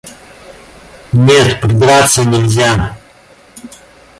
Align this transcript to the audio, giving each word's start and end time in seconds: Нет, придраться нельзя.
Нет, 1.11 1.61
придраться 1.61 2.23
нельзя. 2.25 2.97